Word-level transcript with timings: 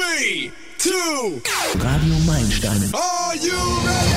Three, 0.00 0.50
two, 0.78 1.42
Radio 1.78 2.14
Meilensteine. 2.26 2.90
are 2.94 3.36
you 3.36 3.52
ready? 3.84 4.14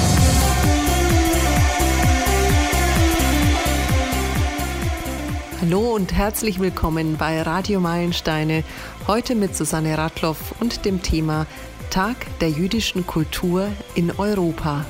Hallo 5.60 5.94
und 5.94 6.14
herzlich 6.14 6.62
willkommen 6.62 7.18
bei 7.18 7.42
Radio 7.42 7.82
Meilensteine. 7.82 8.64
Heute 9.08 9.36
mit 9.36 9.58
Susanne 9.58 9.98
Radloff 9.98 10.56
und 10.62 10.86
dem 10.86 11.02
Thema 11.02 11.48
Tag 11.90 12.16
der 12.40 12.50
jüdischen 12.50 13.06
Kultur 13.06 13.68
in 13.94 14.12
Europa. 14.18 14.86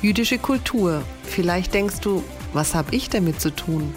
Jüdische 0.00 0.38
Kultur. 0.38 1.02
Vielleicht 1.22 1.74
denkst 1.74 2.00
du, 2.00 2.24
was 2.54 2.74
habe 2.74 2.96
ich 2.96 3.10
damit 3.10 3.42
zu 3.42 3.54
tun? 3.54 3.92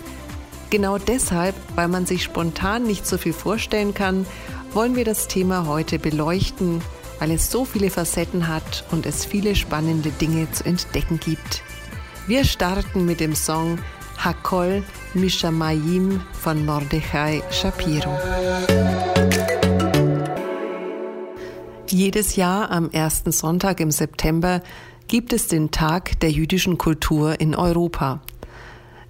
Genau 0.71 0.98
deshalb, 0.98 1.55
weil 1.75 1.88
man 1.88 2.05
sich 2.05 2.23
spontan 2.23 2.84
nicht 2.84 3.07
so 3.07 3.18
viel 3.18 3.32
vorstellen 3.32 3.93
kann, 3.93 4.25
wollen 4.76 4.98
wir 4.98 5.05
das 5.05 5.30
Thema 5.30 5.68
heute 5.68 6.00
beleuchten, 6.00 6.82
weil 7.20 7.32
es 7.32 7.50
so 7.50 7.64
viele 7.64 7.89
Facetten 7.89 8.50
hat 8.50 8.84
und 8.92 9.06
es 9.06 9.24
viele 9.24 9.56
spannende 9.56 10.11
Dinge 10.11 10.51
zu 10.51 10.65
entdecken 10.65 11.18
gibt. 11.18 11.64
Wir 12.28 12.43
starten 12.43 13.06
mit 13.06 13.21
dem 13.21 13.36
Song 13.36 13.79
Hakol 14.18 14.84
Mishamayim 15.14 16.21
von 16.34 16.65
Mordechai 16.65 17.42
Shapiro. 17.51 18.20
Jedes 21.87 22.36
Jahr 22.36 22.70
am 22.70 22.89
ersten 22.92 23.32
Sonntag 23.32 23.79
im 23.79 23.92
September 23.92 24.62
gibt 25.07 25.32
es 25.32 25.48
den 25.48 25.71
Tag 25.71 26.20
der 26.20 26.32
jüdischen 26.32 26.78
Kultur 26.78 27.39
in 27.39 27.56
Europa. 27.56 28.20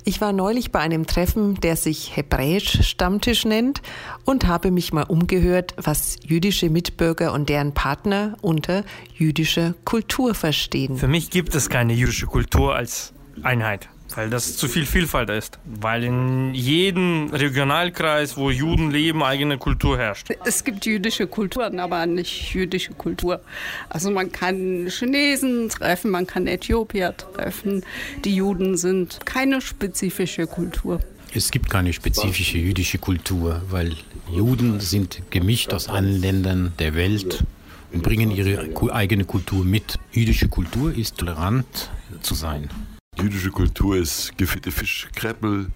Ich 0.07 0.21
war 0.21 0.33
neulich 0.33 0.71
bei 0.71 0.79
einem 0.79 1.07
Treffen, 1.07 1.55
der 1.55 1.75
sich 1.75 2.15
Hebräisch 2.15 2.87
Stammtisch 2.87 3.43
nennt 3.43 3.81
und 4.23 4.45
habe 4.45 4.69
mich 4.69 4.93
mal 4.93 5.01
umgehört, 5.01 5.73
was 5.77 6.17
jüdische 6.23 6.69
Mitbürger 6.69 7.33
und 7.33 7.49
deren 7.49 7.73
Partner 7.73 8.37
unter 8.41 8.83
jüdischer 9.15 9.73
Kultur 9.83 10.35
verstehen. 10.35 10.97
Für 10.97 11.07
mich 11.07 11.31
gibt 11.31 11.55
es 11.55 11.69
keine 11.69 11.93
jüdische 11.93 12.27
Kultur 12.27 12.75
als 12.75 13.13
Einheit, 13.41 13.89
weil 14.15 14.29
das 14.29 14.57
zu 14.57 14.67
viel 14.67 14.85
Vielfalt 14.85 15.29
ist. 15.29 15.59
Weil 15.65 16.03
in 16.03 16.53
jedem 16.53 17.29
Regionalkreis, 17.31 18.37
wo 18.37 18.49
Juden 18.49 18.91
leben, 18.91 19.23
eigene 19.23 19.57
Kultur 19.57 19.97
herrscht. 19.97 20.29
Es 20.45 20.63
gibt 20.63 20.85
jüdische 20.85 21.27
Kulturen, 21.27 21.79
aber 21.79 22.05
nicht 22.05 22.53
jüdische 22.53 22.93
Kultur. 22.93 23.41
Also 23.89 24.11
man 24.11 24.31
kann 24.31 24.87
Chinesen 24.87 25.69
treffen, 25.69 26.11
man 26.11 26.27
kann 26.27 26.47
Äthiopier 26.47 27.15
treffen. 27.15 27.83
Die 28.23 28.35
Juden 28.35 28.77
sind 28.77 29.25
keine 29.25 29.61
spezifische 29.61 30.47
Kultur. 30.47 30.99
Es 31.33 31.51
gibt 31.51 31.69
keine 31.69 31.91
spezifische 31.91 32.57
jüdische 32.57 32.97
Kultur, 32.97 33.61
weil 33.69 33.93
Juden 34.31 34.79
sind 34.79 35.21
gemischt 35.31 35.73
aus 35.73 35.89
allen 35.89 36.21
Ländern 36.21 36.71
der 36.79 36.95
Welt 36.95 37.43
und 37.91 38.03
bringen 38.03 38.31
ihre 38.31 38.69
eigene 38.93 39.25
Kultur 39.25 39.65
mit. 39.65 39.99
Jüdische 40.13 40.47
Kultur 40.47 40.95
ist 40.95 41.17
tolerant 41.17 41.89
zu 42.21 42.35
sein. 42.35 42.69
Jüdische 43.17 43.49
Kultur 43.49 43.95
ist 43.95 44.37
gefüllte 44.37 44.71
Fisch, 44.71 45.07
Kreppel, 45.15 45.67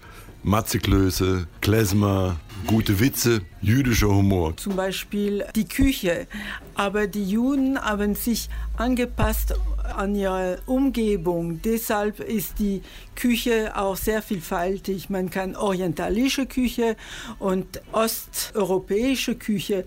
Matzeklöße, 0.42 1.46
Klezmer, 1.60 2.36
gute 2.66 3.00
Witze, 3.00 3.40
jüdischer 3.60 4.08
Humor. 4.08 4.56
zum 4.56 4.76
Beispiel 4.76 5.44
die 5.54 5.66
Küche. 5.66 6.26
Aber 6.74 7.06
die 7.06 7.24
Juden 7.24 7.78
haben 7.78 8.14
sich 8.14 8.48
angepasst 8.76 9.54
an 9.96 10.14
ihre 10.14 10.60
Umgebung. 10.66 11.60
Deshalb 11.62 12.20
ist 12.20 12.58
die 12.58 12.82
Küche 13.14 13.72
auch 13.76 13.96
sehr 13.96 14.22
vielfältig. 14.22 15.10
Man 15.10 15.30
kann 15.30 15.56
orientalische 15.56 16.46
Küche 16.46 16.96
und 17.38 17.80
osteuropäische 17.92 19.34
Küche 19.34 19.84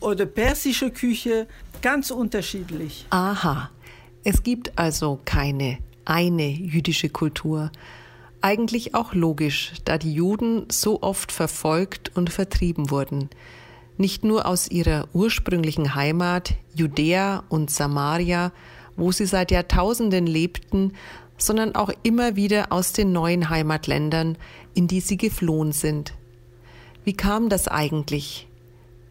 oder 0.00 0.26
persische 0.26 0.90
Küche 0.90 1.46
ganz 1.80 2.10
unterschiedlich. 2.10 3.06
Aha, 3.10 3.70
es 4.24 4.42
gibt 4.42 4.76
also 4.78 5.20
keine 5.24 5.78
eine 6.04 6.48
jüdische 6.48 7.08
Kultur. 7.08 7.70
Eigentlich 8.40 8.94
auch 8.94 9.14
logisch, 9.14 9.72
da 9.84 9.98
die 9.98 10.12
Juden 10.12 10.66
so 10.70 11.02
oft 11.02 11.30
verfolgt 11.32 12.10
und 12.16 12.30
vertrieben 12.30 12.90
wurden. 12.90 13.30
Nicht 13.98 14.24
nur 14.24 14.46
aus 14.46 14.68
ihrer 14.68 15.08
ursprünglichen 15.12 15.94
Heimat 15.94 16.54
Judäa 16.74 17.44
und 17.48 17.70
Samaria, 17.70 18.52
wo 18.96 19.12
sie 19.12 19.26
seit 19.26 19.50
Jahrtausenden 19.50 20.26
lebten, 20.26 20.92
sondern 21.38 21.74
auch 21.74 21.90
immer 22.02 22.36
wieder 22.36 22.72
aus 22.72 22.92
den 22.92 23.12
neuen 23.12 23.48
Heimatländern, 23.48 24.36
in 24.74 24.88
die 24.88 25.00
sie 25.00 25.16
geflohen 25.16 25.72
sind. 25.72 26.14
Wie 27.04 27.14
kam 27.14 27.48
das 27.48 27.68
eigentlich? 27.68 28.46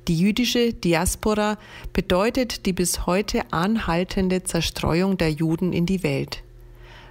Die 0.07 0.17
jüdische 0.17 0.73
Diaspora 0.73 1.57
bedeutet 1.93 2.65
die 2.65 2.73
bis 2.73 3.05
heute 3.05 3.51
anhaltende 3.51 4.43
Zerstreuung 4.43 5.17
der 5.17 5.31
Juden 5.31 5.73
in 5.73 5.85
die 5.85 6.03
Welt. 6.03 6.43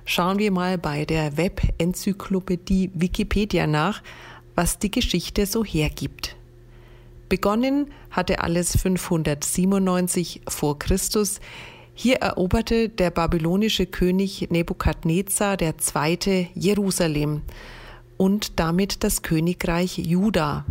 Schauen 0.05 0.39
wir 0.39 0.51
mal 0.51 0.79
bei 0.79 1.05
der 1.05 1.37
Web-Enzyklopädie 1.37 2.91
Wikipedia 2.95 3.67
nach, 3.67 4.03
was 4.55 4.79
die 4.79 4.91
Geschichte 4.91 5.47
so 5.47 5.65
hergibt. 5.65 6.37
Begonnen 7.29 7.93
hatte 8.11 8.41
alles 8.41 8.77
597 8.77 10.43
vor 10.49 10.79
Christus. 10.79 11.41
Hier 11.95 12.17
eroberte 12.17 12.89
der 12.89 13.11
babylonische 13.11 13.87
König 13.87 14.49
Nebukadnezar 14.51 15.59
II. 15.61 16.49
Jerusalem 16.55 17.43
und 18.17 18.59
damit 18.59 19.05
das 19.05 19.23
Königreich 19.23 19.99
Juda. 19.99 20.67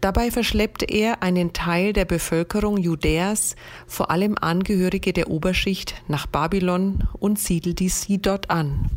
Dabei 0.00 0.30
verschleppte 0.30 0.84
er 0.84 1.22
einen 1.22 1.52
Teil 1.52 1.92
der 1.92 2.04
Bevölkerung 2.04 2.76
Judäas, 2.76 3.56
vor 3.88 4.10
allem 4.10 4.36
Angehörige 4.40 5.12
der 5.12 5.28
Oberschicht, 5.28 6.02
nach 6.06 6.26
Babylon 6.26 7.08
und 7.18 7.38
siedelte 7.38 7.88
sie 7.88 8.18
dort 8.18 8.48
an. 8.48 8.90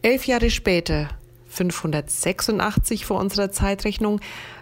Elf 0.00 0.26
Jahre 0.26 0.50
später, 0.50 1.10
586 1.48 3.04
vor 3.04 3.20
unserer 3.20 3.50
Zeitrechnung, 3.50 4.20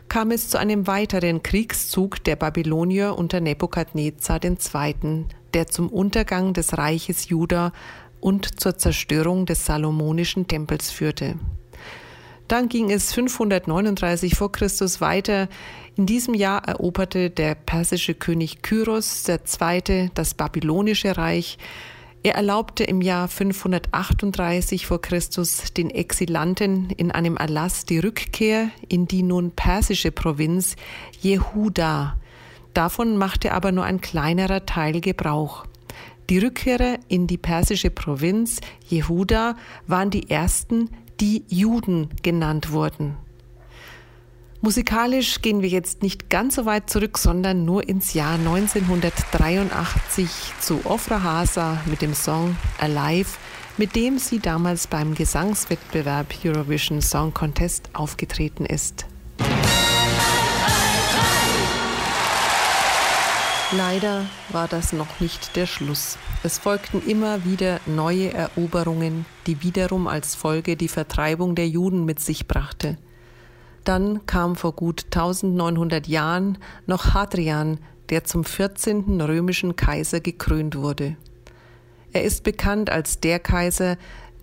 kam 0.09 0.31
es 0.31 0.49
zu 0.49 0.59
einem 0.59 0.87
weiteren 0.87 1.43
Kriegszug 1.43 2.23
der 2.25 2.37
Babylonier 2.37 3.17
unter 3.17 3.41
Nebukadnezar 3.41 4.41
II., 4.45 5.25
der 5.55 5.69
zum 5.69 5.89
Untergang 5.89 6.55
des 6.55 6.77
Reiches 6.77 7.29
Juda 7.29 7.73
und 8.21 8.61
zur 8.61 8.79
Zerstörung 8.79 9.47
des 9.47 9.65
salomonischen 9.65 10.49
Tempels 10.49 10.91
führte. 10.91 11.37
Dann 12.49 12.69
ging 12.69 12.91
es 12.91 13.13
539 13.13 14.35
vor 14.37 14.53
Christus 14.53 15.01
weiter. 15.01 15.49
In 15.97 16.07
diesem 16.07 16.35
Jahr 16.35 16.67
eroberte 16.67 17.31
der 17.31 17.55
persische 17.55 18.15
König 18.15 18.63
Kyros 18.63 19.27
II. 19.29 20.11
das 20.15 20.35
babylonische 20.35 21.17
Reich. 21.17 21.59
Er 22.25 22.37
erlaubte 22.37 22.85
im 22.85 23.01
Jahr 23.01 23.27
538 23.27 24.87
vor 24.87 25.03
Christus 25.03 25.73
den 25.73 25.91
Exilanten 25.91 26.91
in 26.91 27.11
einem 27.11 27.37
Erlass 27.37 27.85
die 27.85 27.99
Rückkehr 27.99 28.71
in 28.89 29.09
die 29.09 29.25
nun 29.25 29.51
persische 29.51 30.13
Provinz 30.13 30.77
Jehuda. 31.21 32.17
Davon 32.75 33.17
machte 33.17 33.53
aber 33.53 33.73
nur 33.73 33.85
ein 33.85 34.01
kleinerer 34.01 34.65
Teil 34.67 35.01
Gebrauch. 35.01 35.67
Die 36.31 36.39
Rückkehrer 36.39 36.99
in 37.09 37.27
die 37.27 37.39
persische 37.39 37.91
Provinz 37.91 38.61
Jehuda 38.87 39.57
waren 39.89 40.11
die 40.11 40.31
ersten, 40.31 40.91
die 41.21 41.45
Juden 41.49 42.09
genannt 42.23 42.73
wurden. 42.73 43.17
Musikalisch 44.61 45.43
gehen 45.43 45.61
wir 45.61 45.69
jetzt 45.69 46.03
nicht 46.03 46.31
ganz 46.31 46.55
so 46.55 46.67
weit 46.67 46.89
zurück, 46.89 47.19
sondern 47.19 47.65
nur 47.65 47.89
ins 47.89 48.15
Jahr 48.15 48.35
1983 48.35 50.29
zu 50.61 50.87
Ofra 50.87 51.21
Hasa 51.25 51.83
mit 51.87 52.01
dem 52.01 52.15
Song 52.15 52.57
Alive, 52.79 53.31
mit 53.77 53.97
dem 53.97 54.19
sie 54.19 54.39
damals 54.39 54.87
beim 54.87 55.17
Gesangswettbewerb 55.17 56.33
Eurovision 56.45 57.03
Song 57.03 57.35
Contest 57.35 57.91
aufgetreten 57.93 58.65
ist. 58.65 59.07
Leider 63.75 64.27
war 64.51 64.69
das 64.69 64.93
noch 64.93 65.21
nicht 65.21 65.57
der 65.57 65.65
Schluss. 65.65 66.19
Es 66.43 66.59
folgten 66.59 67.03
immer 67.07 67.47
wieder 67.47 67.81
neue 67.87 68.31
Eroberungen, 68.35 69.25
die 69.47 69.63
wiederum 69.63 70.09
als 70.09 70.35
Folge 70.35 70.77
die 70.77 70.89
Vertreibung 70.89 71.55
der 71.55 71.69
Juden 71.69 72.05
mit 72.05 72.21
sich 72.21 72.47
brachte. 72.47 72.99
Dann 73.85 74.27
kam 74.27 74.57
vor 74.57 74.73
gut 74.73 75.07
1900 75.07 76.07
Jahren 76.07 76.59
noch 76.87 77.15
Hadrian, 77.15 77.79
der 78.11 78.25
zum 78.25 78.45
14. 78.45 79.19
römischen 79.23 79.75
Kaiser 79.75 80.21
gekrönt 80.21 80.77
wurde. 80.77 81.17
Er 82.13 82.25
ist 82.25 82.45
bekannt 82.45 82.91
als 82.91 83.21
der 83.21 83.39
Kaiser, 83.39 83.97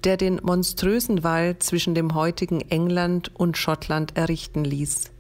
der 0.04 0.18
den 0.18 0.40
monströsen 0.42 1.24
Wall 1.24 1.60
zwischen 1.60 1.94
dem 1.94 2.16
heutigen 2.16 2.62
England 2.62 3.30
und 3.36 3.60
Schottland 3.60 4.18
errichten 4.18 4.64
ließ. 4.64 5.12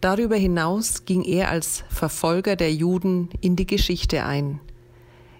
Darüber 0.00 0.36
hinaus 0.36 1.04
ging 1.06 1.24
er 1.24 1.50
als 1.50 1.84
Verfolger 1.88 2.54
der 2.54 2.72
Juden 2.72 3.30
in 3.40 3.56
die 3.56 3.66
Geschichte 3.66 4.24
ein. 4.24 4.60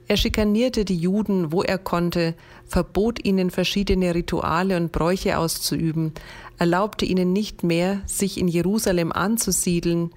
Er 0.08 0.16
schikanierte 0.16 0.84
die 0.84 0.96
Juden, 0.96 1.52
wo 1.52 1.62
er 1.62 1.78
konnte, 1.78 2.34
verbot 2.64 3.24
ihnen 3.24 3.50
verschiedene 3.50 4.14
Rituale 4.14 4.76
und 4.76 4.90
Bräuche 4.90 5.38
auszuüben, 5.38 6.12
erlaubte 6.56 7.04
ihnen 7.04 7.32
nicht 7.32 7.62
mehr, 7.62 8.00
sich 8.06 8.38
in 8.38 8.48
Jerusalem 8.48 9.12
anzusiedeln, 9.12 10.10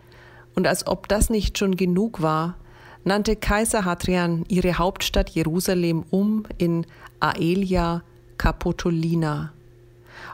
und 0.55 0.67
als 0.67 0.87
ob 0.87 1.07
das 1.07 1.29
nicht 1.29 1.57
schon 1.57 1.75
genug 1.75 2.21
war, 2.21 2.57
nannte 3.03 3.35
Kaiser 3.35 3.85
Hadrian 3.85 4.43
ihre 4.47 4.77
Hauptstadt 4.77 5.29
Jerusalem 5.29 6.03
um 6.09 6.43
in 6.57 6.85
Aelia 7.19 8.03
Capitolina. 8.37 9.53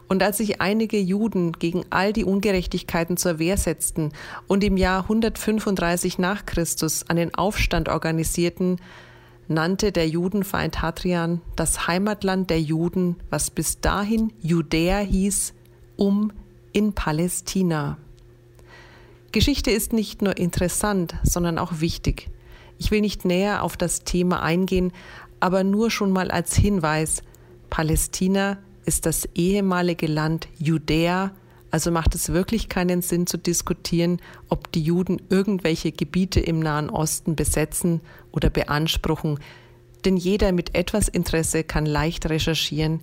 Und 0.07 0.23
als 0.23 0.37
sich 0.37 0.61
einige 0.61 0.97
Juden 0.99 1.51
gegen 1.53 1.83
all 1.89 2.13
die 2.13 2.23
Ungerechtigkeiten 2.23 3.17
zur 3.17 3.39
Wehr 3.39 3.57
setzten 3.57 4.13
und 4.47 4.63
im 4.63 4.77
Jahr 4.77 5.03
135 5.03 6.17
nach 6.17 6.45
Christus 6.45 7.09
einen 7.09 7.35
Aufstand 7.35 7.89
organisierten, 7.89 8.77
nannte 9.49 9.91
der 9.91 10.07
Judenfeind 10.07 10.81
Hadrian 10.81 11.41
das 11.55 11.87
Heimatland 11.87 12.49
der 12.49 12.61
Juden, 12.61 13.17
was 13.29 13.49
bis 13.49 13.79
dahin 13.81 14.31
Judäa 14.41 14.99
hieß, 14.99 15.53
um 15.97 16.31
in 16.71 16.93
Palästina. 16.93 17.97
Geschichte 19.31 19.71
ist 19.71 19.93
nicht 19.93 20.21
nur 20.21 20.37
interessant, 20.37 21.15
sondern 21.23 21.59
auch 21.59 21.79
wichtig. 21.79 22.29
Ich 22.77 22.91
will 22.91 23.01
nicht 23.01 23.25
näher 23.25 23.63
auf 23.63 23.75
das 23.75 24.03
Thema 24.03 24.41
eingehen, 24.41 24.93
aber 25.39 25.63
nur 25.63 25.91
schon 25.91 26.11
mal 26.11 26.31
als 26.31 26.55
Hinweis, 26.55 27.23
Palästina 27.69 28.57
ist 28.87 29.05
das 29.05 29.27
ehemalige 29.35 30.07
Land 30.07 30.47
Judäa, 30.57 31.31
also 31.69 31.91
macht 31.91 32.15
es 32.15 32.29
wirklich 32.29 32.69
keinen 32.69 33.01
Sinn 33.01 33.27
zu 33.27 33.37
diskutieren, 33.37 34.21
ob 34.47 34.71
die 34.71 34.81
Juden 34.81 35.21
irgendwelche 35.29 35.91
Gebiete 35.91 36.39
im 36.39 36.59
Nahen 36.59 36.89
Osten 36.89 37.35
besetzen 37.35 37.99
oder 38.31 38.49
beanspruchen, 38.49 39.39
denn 40.05 40.15
jeder 40.15 40.53
mit 40.53 40.73
etwas 40.73 41.09
Interesse 41.09 41.65
kann 41.65 41.85
leicht 41.85 42.29
recherchieren, 42.29 43.01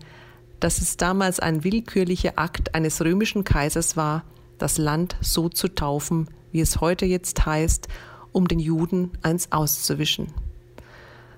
dass 0.58 0.80
es 0.80 0.96
damals 0.96 1.38
ein 1.38 1.62
willkürlicher 1.64 2.32
Akt 2.36 2.74
eines 2.74 3.02
römischen 3.02 3.44
Kaisers 3.44 3.96
war, 3.96 4.24
das 4.56 4.78
Land 4.78 5.16
so 5.20 5.50
zu 5.50 5.68
taufen, 5.68 6.28
wie 6.50 6.60
es 6.60 6.80
heute 6.80 7.04
jetzt 7.04 7.44
heißt, 7.44 7.88
um 8.32 8.48
den 8.48 8.58
Juden 8.58 9.10
eins 9.20 9.52
auszuwischen. 9.52 10.32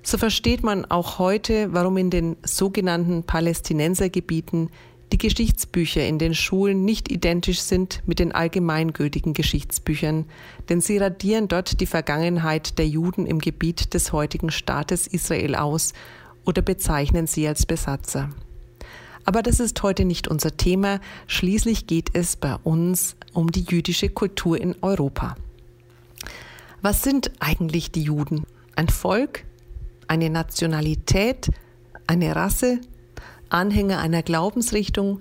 So 0.09 0.19
versteht 0.19 0.63
man 0.63 0.85
auch 0.85 1.19
heute, 1.19 1.73
warum 1.73 1.97
in 1.97 2.11
den 2.11 2.37
sogenannten 2.45 3.25
Palästinensergebieten 3.25 4.71
die 5.11 5.19
Geschichtsbücher 5.19 6.07
in 6.07 6.21
den 6.21 6.33
Schulen 6.33 6.85
nicht 6.85 7.11
identisch 7.11 7.59
sind 7.59 8.05
mit 8.07 8.21
den 8.21 8.31
allgemeingültigen 8.31 9.35
Geschichtsbüchern, 9.35 10.27
denn 10.69 10.81
sie 10.81 10.99
radieren 10.99 11.49
dort 11.49 11.81
die 11.81 11.87
Vergangenheit 11.87 12.79
der 12.79 12.87
Juden 12.87 13.27
im 13.27 13.41
Gebiet 13.41 13.95
des 13.95 14.13
heutigen 14.13 14.53
Staates 14.53 15.09
Israel 15.09 15.57
aus 15.57 15.93
oder 16.45 16.63
bezeichnen 16.63 17.27
sie 17.27 17.49
als 17.49 17.67
Besatzer. 17.67 18.31
Aber 19.25 19.43
das 19.43 19.59
ist 19.59 19.83
heute 19.83 20.05
nicht 20.05 20.29
unser 20.29 20.57
Thema, 20.57 21.01
schließlich 21.27 21.89
geht 21.89 22.11
es 22.13 22.37
bei 22.37 22.55
uns 22.63 23.17
um 23.33 23.51
die 23.51 23.65
jüdische 23.69 24.09
Kultur 24.09 24.61
in 24.61 24.77
Europa. 24.83 25.35
Was 26.81 27.03
sind 27.03 27.33
eigentlich 27.41 27.91
die 27.91 28.03
Juden? 28.03 28.45
Ein 28.77 28.89
Volk, 28.89 29.46
eine 30.09 30.31
Nationalität, 30.31 31.51
eine 32.07 32.37
Rasse, 32.37 32.81
Anhänger 33.49 33.99
einer 33.99 34.23
Glaubensrichtung. 34.23 35.21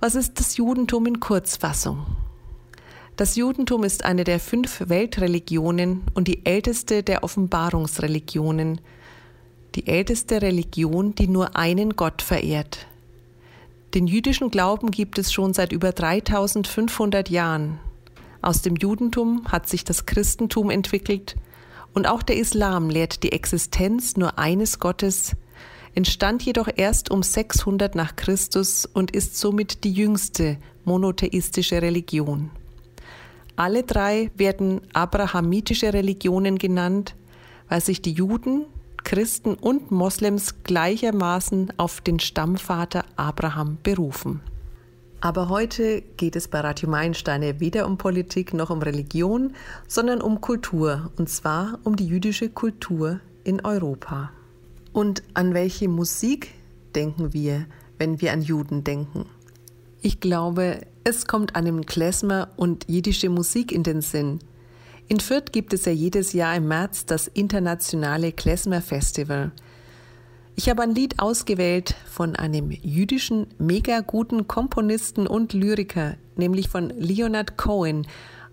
Was 0.00 0.14
ist 0.14 0.38
das 0.38 0.56
Judentum 0.56 1.06
in 1.06 1.20
Kurzfassung? 1.20 2.06
Das 3.16 3.36
Judentum 3.36 3.84
ist 3.84 4.04
eine 4.04 4.24
der 4.24 4.40
fünf 4.40 4.88
Weltreligionen 4.88 6.02
und 6.14 6.28
die 6.28 6.46
älteste 6.46 7.02
der 7.02 7.22
Offenbarungsreligionen, 7.22 8.80
die 9.74 9.86
älteste 9.86 10.40
Religion, 10.40 11.14
die 11.14 11.28
nur 11.28 11.56
einen 11.56 11.96
Gott 11.96 12.22
verehrt. 12.22 12.86
Den 13.94 14.06
jüdischen 14.06 14.50
Glauben 14.50 14.90
gibt 14.90 15.18
es 15.18 15.32
schon 15.32 15.52
seit 15.52 15.72
über 15.72 15.92
3500 15.92 17.28
Jahren. 17.28 17.78
Aus 18.40 18.62
dem 18.62 18.76
Judentum 18.76 19.44
hat 19.48 19.68
sich 19.68 19.84
das 19.84 20.06
Christentum 20.06 20.70
entwickelt– 20.70 21.36
und 21.94 22.06
auch 22.06 22.22
der 22.22 22.36
Islam 22.36 22.90
lehrt 22.90 23.22
die 23.22 23.32
Existenz 23.32 24.16
nur 24.16 24.38
eines 24.38 24.78
Gottes, 24.78 25.36
entstand 25.94 26.42
jedoch 26.42 26.68
erst 26.74 27.10
um 27.10 27.22
600 27.22 27.94
nach 27.94 28.16
Christus 28.16 28.86
und 28.86 29.10
ist 29.10 29.36
somit 29.36 29.84
die 29.84 29.92
jüngste 29.92 30.56
monotheistische 30.84 31.82
Religion. 31.82 32.50
Alle 33.56 33.82
drei 33.82 34.30
werden 34.36 34.80
abrahamitische 34.92 35.92
Religionen 35.92 36.58
genannt, 36.58 37.14
weil 37.68 37.80
sich 37.80 38.00
die 38.00 38.12
Juden, 38.12 38.64
Christen 39.04 39.54
und 39.54 39.90
Moslems 39.90 40.62
gleichermaßen 40.62 41.72
auf 41.76 42.00
den 42.00 42.20
Stammvater 42.20 43.04
Abraham 43.16 43.78
berufen. 43.82 44.40
Aber 45.22 45.50
heute 45.50 46.02
geht 46.16 46.34
es 46.34 46.48
bei 46.48 46.60
Radio 46.60 46.88
Meilensteine 46.88 47.60
weder 47.60 47.86
um 47.86 47.98
Politik 47.98 48.54
noch 48.54 48.70
um 48.70 48.80
Religion, 48.80 49.54
sondern 49.86 50.22
um 50.22 50.40
Kultur, 50.40 51.10
und 51.16 51.28
zwar 51.28 51.78
um 51.84 51.96
die 51.96 52.06
jüdische 52.06 52.48
Kultur 52.48 53.20
in 53.44 53.62
Europa. 53.62 54.30
Und 54.94 55.22
an 55.34 55.52
welche 55.52 55.88
Musik 55.88 56.54
denken 56.94 57.34
wir, 57.34 57.66
wenn 57.98 58.22
wir 58.22 58.32
an 58.32 58.40
Juden 58.40 58.82
denken? 58.82 59.26
Ich 60.00 60.20
glaube, 60.20 60.80
es 61.04 61.26
kommt 61.26 61.54
einem 61.54 61.84
Klezmer 61.84 62.48
und 62.56 62.88
jiddische 62.88 63.28
Musik 63.28 63.72
in 63.72 63.82
den 63.82 64.00
Sinn. 64.00 64.38
In 65.06 65.20
Fürth 65.20 65.52
gibt 65.52 65.74
es 65.74 65.84
ja 65.84 65.92
jedes 65.92 66.32
Jahr 66.32 66.56
im 66.56 66.68
März 66.68 67.04
das 67.04 67.26
internationale 67.26 68.32
Klezmer 68.32 68.80
Festival– 68.80 69.52
ich 70.60 70.68
habe 70.68 70.82
ein 70.82 70.94
Lied 70.94 71.20
ausgewählt 71.20 71.94
von 72.04 72.36
einem 72.36 72.70
jüdischen, 72.70 73.46
mega 73.56 74.00
guten 74.00 74.46
Komponisten 74.46 75.26
und 75.26 75.54
Lyriker, 75.54 76.16
nämlich 76.36 76.68
von 76.68 76.90
Leonard 76.90 77.56
Cohen, 77.56 78.06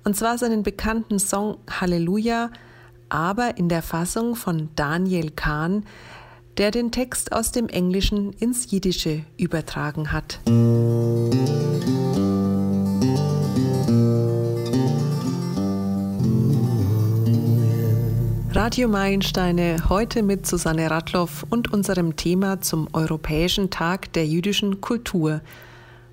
und 0.05 0.15
zwar 0.15 0.37
seinen 0.37 0.63
bekannten 0.63 1.19
Song 1.19 1.57
Halleluja, 1.69 2.49
aber 3.09 3.57
in 3.57 3.67
der 3.67 3.81
Fassung 3.81 4.37
von 4.37 4.69
Daniel 4.77 5.31
Kahn, 5.31 5.83
der 6.57 6.71
den 6.71 6.93
Text 6.93 7.33
aus 7.33 7.51
dem 7.51 7.67
Englischen 7.67 8.31
ins 8.31 8.71
Jiddische 8.71 9.25
übertragen 9.35 10.13
hat. 10.13 10.39
Musik 10.47 12.06
Radio 18.53 18.87
Meilensteine 18.87 19.89
heute 19.89 20.23
mit 20.23 20.47
Susanne 20.47 20.89
Radloff 20.89 21.45
und 21.49 21.73
unserem 21.73 22.15
Thema 22.15 22.61
zum 22.61 22.87
Europäischen 22.93 23.69
Tag 23.69 24.13
der 24.13 24.25
jüdischen 24.25 24.79
Kultur. 24.79 25.41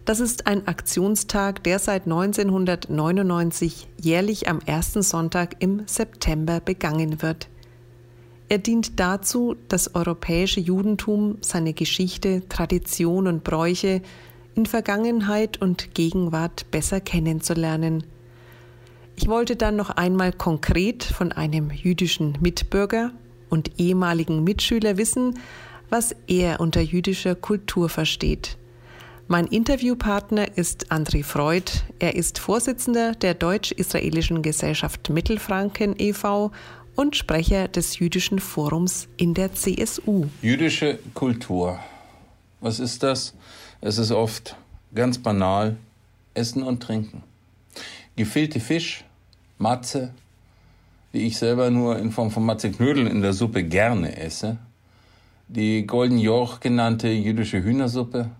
Das 0.04 0.18
ist 0.18 0.46
ein 0.46 0.66
Aktionstag, 0.66 1.62
der 1.62 1.78
seit 1.78 2.04
1999 2.04 3.88
jährlich 4.00 4.48
am 4.48 4.58
ersten 4.66 5.02
Sonntag 5.02 5.56
im 5.60 5.84
September 5.86 6.60
begangen 6.60 7.22
wird. 7.22 7.48
Er 8.48 8.58
dient 8.58 8.98
dazu, 9.00 9.54
das 9.68 9.94
europäische 9.94 10.60
Judentum, 10.60 11.38
seine 11.40 11.72
Geschichte, 11.72 12.46
Tradition 12.48 13.28
und 13.28 13.44
Bräuche 13.44 14.02
in 14.54 14.66
Vergangenheit 14.66 15.62
und 15.62 15.94
Gegenwart 15.94 16.70
besser 16.70 17.00
kennenzulernen– 17.00 18.04
ich 19.16 19.28
wollte 19.28 19.56
dann 19.56 19.76
noch 19.76 19.90
einmal 19.90 20.32
konkret 20.32 21.04
von 21.04 21.32
einem 21.32 21.70
jüdischen 21.70 22.36
Mitbürger 22.40 23.12
und 23.48 23.78
ehemaligen 23.78 24.42
Mitschüler 24.42 24.96
wissen, 24.96 25.38
was 25.90 26.14
er 26.26 26.60
unter 26.60 26.80
jüdischer 26.80 27.34
Kultur 27.34 27.88
versteht. 27.88 28.56
Mein 29.28 29.46
Interviewpartner 29.46 30.58
ist 30.58 30.92
André 30.92 31.24
Freud. 31.24 31.70
Er 31.98 32.14
ist 32.14 32.38
Vorsitzender 32.38 33.12
der 33.12 33.34
Deutsch-Israelischen 33.34 34.42
Gesellschaft 34.42 35.08
Mittelfranken 35.08 35.94
e.V. 35.98 36.50
und 36.94 37.16
Sprecher 37.16 37.68
des 37.68 37.98
Jüdischen 37.98 38.38
Forums 38.38 39.08
in 39.16 39.32
der 39.32 39.54
CSU. 39.54 40.26
Jüdische 40.42 40.98
Kultur. 41.14 41.78
Was 42.60 42.80
ist 42.80 43.02
das? 43.02 43.34
Es 43.80 43.96
ist 43.98 44.10
oft 44.10 44.56
ganz 44.94 45.18
banal 45.18 45.76
Essen 46.34 46.62
und 46.62 46.82
Trinken 46.82 47.22
gefüllte 48.16 48.60
Fisch, 48.60 49.04
Matze, 49.58 50.12
die 51.12 51.26
ich 51.26 51.36
selber 51.38 51.70
nur 51.70 51.98
in 51.98 52.10
Form 52.10 52.30
von 52.30 52.44
Matze-Knödeln 52.44 53.06
in 53.06 53.22
der 53.22 53.32
Suppe 53.32 53.64
gerne 53.64 54.16
esse, 54.16 54.58
die 55.48 55.86
Golden 55.86 56.18
Joch 56.18 56.60
genannte 56.60 57.08
jüdische 57.08 57.62
Hühnersuppe, 57.62 58.30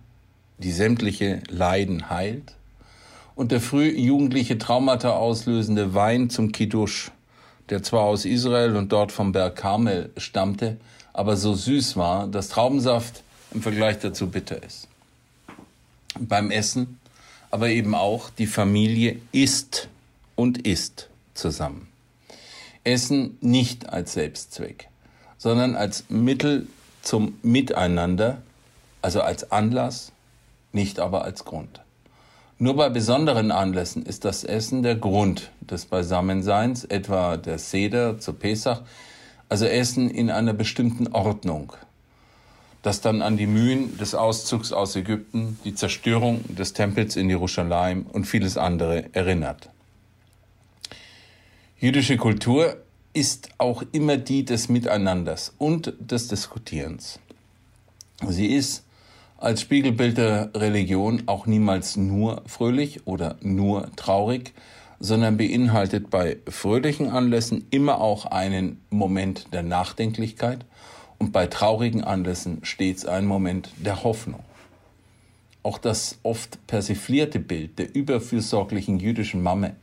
die 0.57 0.71
sämtliche 0.71 1.41
Leiden 1.49 2.09
heilt, 2.09 2.55
und 3.35 3.51
der 3.51 3.59
früh 3.59 3.89
jugendliche 3.89 4.57
Traumata 4.57 5.11
auslösende 5.11 5.93
Wein 5.93 6.29
zum 6.29 6.51
Kiddush, 6.51 7.11
der 7.69 7.83
zwar 7.83 8.03
aus 8.03 8.25
Israel 8.25 8.75
und 8.75 8.91
dort 8.91 9.11
vom 9.11 9.31
Berg 9.31 9.57
Karmel 9.57 10.11
stammte, 10.17 10.77
aber 11.13 11.35
so 11.35 11.53
süß 11.53 11.97
war, 11.97 12.27
dass 12.27 12.49
Traubensaft 12.49 13.23
im 13.53 13.61
Vergleich 13.61 13.99
dazu 13.99 14.27
bitter 14.29 14.61
ist. 14.63 14.87
Beim 16.19 16.51
Essen 16.51 16.99
aber 17.55 17.69
eben 17.69 17.95
auch 17.95 18.29
die 18.29 18.47
Familie 18.47 19.21
isst 19.31 19.87
und 20.35 20.67
isst 20.67 21.09
zusammen. 21.35 21.87
Essen 22.83 23.37
nicht 23.39 23.87
als 23.87 24.11
Selbstzweck, 24.11 24.89
sondern 25.37 25.77
als 25.77 26.03
Mittel 26.09 26.67
zum 27.01 27.39
Miteinander, 27.43 28.41
also 29.01 29.21
als 29.21 29.53
Anlass, 29.53 30.11
nicht 30.73 30.99
aber 30.99 31.23
als 31.23 31.45
Grund. 31.45 31.79
Nur 32.57 32.75
bei 32.75 32.89
besonderen 32.89 33.51
Anlässen 33.51 34.05
ist 34.05 34.25
das 34.25 34.43
Essen 34.43 34.83
der 34.83 34.95
Grund 34.95 35.49
des 35.61 35.85
Beisammenseins, 35.85 36.83
etwa 36.83 37.37
der 37.37 37.57
Seder 37.57 38.19
zu 38.19 38.33
Pesach, 38.33 38.81
also 39.47 39.65
Essen 39.65 40.09
in 40.09 40.29
einer 40.29 40.51
bestimmten 40.51 41.07
Ordnung, 41.13 41.71
das 42.85 43.01
dann 43.01 43.23
an 43.23 43.35
die 43.35 43.47
Mühen 43.47 43.97
des 43.97 44.13
Auszugs 44.13 44.71
aus 44.71 44.95
Ägypten, 44.95 45.57
die 45.65 45.73
Zerstörung 45.73 46.41
des 46.55 46.73
Tempels 46.73 47.15
in 47.15 47.29
Jerusalem 47.29 48.05
und 48.13 48.25
vieles 48.25 48.57
andere 48.57 49.05
erinnert. 49.13 49.69
Jüdische 51.79 52.17
Kultur 52.17 52.77
ist 53.13 53.49
auch 53.57 53.81
immer 53.91 54.17
die 54.17 54.45
des 54.45 54.69
Miteinanders 54.69 55.53
und 55.57 55.93
des 55.99 56.27
Diskutierens. 56.27 57.17
Sie 58.27 58.53
ist 58.53 58.83
als 59.37 59.61
Spiegelbild 59.61 60.19
der 60.19 60.51
Religion 60.53 61.23
auch 61.25 61.47
niemals 61.47 61.97
nur 61.97 62.43
fröhlich 62.45 63.07
oder 63.07 63.37
nur 63.41 63.89
traurig, 63.95 64.53
sondern 64.99 65.37
beinhaltet 65.37 66.11
bei 66.11 66.37
fröhlichen 66.47 67.09
Anlässen 67.09 67.65
immer 67.71 67.99
auch 67.99 68.27
einen 68.27 68.79
Moment 68.91 69.47
der 69.53 69.63
Nachdenklichkeit 69.63 70.65
und 71.19 71.31
bei 71.31 71.47
traurigen 71.47 72.03
Anlässen 72.03 72.59
stets 72.63 73.05
einen 73.05 73.27
Moment 73.27 73.69
der 73.77 74.03
Hoffnung. 74.03 74.43
Auch 75.63 75.77
das 75.77 76.19
oft 76.23 76.65
persiflierte 76.67 77.39
Bild 77.39 77.79
der 77.79 77.95
überfürsorglichen 77.95 78.99
jüdischen 78.99 79.41
Mamme 79.41 79.75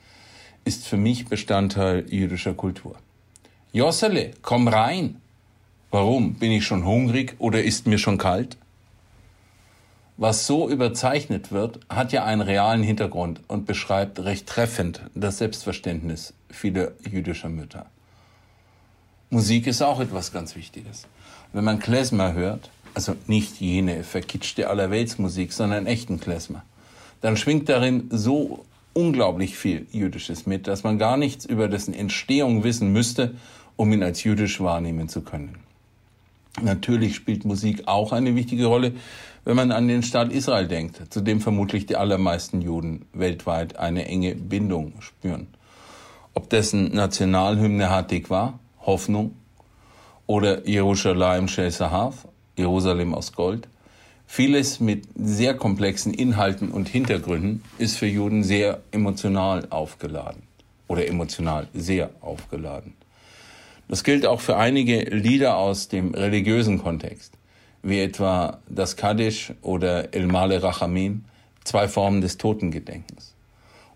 ist 0.64 0.86
für 0.86 0.96
mich 0.96 1.26
Bestandteil 1.26 2.06
jüdischer 2.08 2.54
Kultur. 2.54 2.96
Jossele, 3.72 4.32
komm 4.42 4.68
rein! 4.68 5.20
Warum? 5.90 6.34
Bin 6.34 6.52
ich 6.52 6.64
schon 6.64 6.86
hungrig 6.86 7.34
oder 7.38 7.62
ist 7.62 7.86
mir 7.86 7.98
schon 7.98 8.16
kalt? 8.16 8.56
Was 10.16 10.46
so 10.46 10.68
überzeichnet 10.68 11.52
wird, 11.52 11.80
hat 11.88 12.12
ja 12.12 12.24
einen 12.24 12.42
realen 12.42 12.82
Hintergrund 12.82 13.40
und 13.48 13.66
beschreibt 13.66 14.20
recht 14.20 14.46
treffend 14.46 15.02
das 15.14 15.38
Selbstverständnis 15.38 16.32
vieler 16.48 16.92
jüdischer 17.10 17.48
Mütter. 17.48 17.86
Musik 19.32 19.66
ist 19.66 19.80
auch 19.80 19.98
etwas 19.98 20.30
ganz 20.30 20.56
Wichtiges. 20.56 21.06
Wenn 21.54 21.64
man 21.64 21.78
Klezmer 21.78 22.34
hört, 22.34 22.68
also 22.92 23.16
nicht 23.26 23.62
jene 23.62 24.04
verkitschte 24.04 24.68
Allerweltsmusik, 24.68 25.54
sondern 25.54 25.86
echten 25.86 26.20
Klezmer, 26.20 26.64
dann 27.22 27.38
schwingt 27.38 27.70
darin 27.70 28.10
so 28.10 28.66
unglaublich 28.92 29.56
viel 29.56 29.86
Jüdisches 29.90 30.44
mit, 30.44 30.66
dass 30.66 30.82
man 30.82 30.98
gar 30.98 31.16
nichts 31.16 31.46
über 31.46 31.68
dessen 31.68 31.94
Entstehung 31.94 32.62
wissen 32.62 32.92
müsste, 32.92 33.34
um 33.76 33.90
ihn 33.94 34.02
als 34.02 34.22
jüdisch 34.22 34.60
wahrnehmen 34.60 35.08
zu 35.08 35.22
können. 35.22 35.56
Natürlich 36.60 37.16
spielt 37.16 37.46
Musik 37.46 37.88
auch 37.88 38.12
eine 38.12 38.36
wichtige 38.36 38.66
Rolle, 38.66 38.92
wenn 39.46 39.56
man 39.56 39.72
an 39.72 39.88
den 39.88 40.02
Staat 40.02 40.30
Israel 40.30 40.68
denkt, 40.68 41.10
zu 41.10 41.22
dem 41.22 41.40
vermutlich 41.40 41.86
die 41.86 41.96
allermeisten 41.96 42.60
Juden 42.60 43.06
weltweit 43.14 43.78
eine 43.78 44.04
enge 44.04 44.34
Bindung 44.34 44.92
spüren. 45.00 45.46
Ob 46.34 46.50
dessen 46.50 46.94
Nationalhymne 46.94 47.88
Hatikwa, 47.88 48.58
Hoffnung, 48.82 49.34
oder 50.26 50.66
Jerusalem 50.66 51.48
Shel 51.48 51.70
Sahav, 51.70 52.26
Jerusalem 52.56 53.14
aus 53.14 53.32
Gold, 53.32 53.68
vieles 54.26 54.80
mit 54.80 55.04
sehr 55.14 55.54
komplexen 55.54 56.14
Inhalten 56.14 56.70
und 56.70 56.88
Hintergründen 56.88 57.62
ist 57.78 57.98
für 57.98 58.06
Juden 58.06 58.44
sehr 58.44 58.80
emotional 58.92 59.66
aufgeladen 59.70 60.42
oder 60.88 61.06
emotional 61.06 61.68
sehr 61.74 62.10
aufgeladen. 62.20 62.94
Das 63.88 64.04
gilt 64.04 64.26
auch 64.26 64.40
für 64.40 64.56
einige 64.56 65.00
Lieder 65.00 65.56
aus 65.56 65.88
dem 65.88 66.14
religiösen 66.14 66.82
Kontext 66.82 67.34
wie 67.82 68.00
etwa 68.00 68.58
das 68.68 68.96
Kaddish 68.96 69.52
oder 69.60 70.14
El 70.14 70.26
Male 70.28 70.62
Rachamim, 70.62 71.24
zwei 71.64 71.88
Formen 71.88 72.20
des 72.20 72.38
Totengedenkens. 72.38 73.34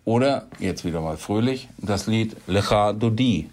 Oder, 0.05 0.47
jetzt 0.59 0.85
wieder 0.85 1.01
mal 1.01 1.17
fröhlich, 1.17 1.69
das 1.79 2.07
Lied 2.07 2.37
Lecha 2.47 2.93
Dodi 2.93 3.49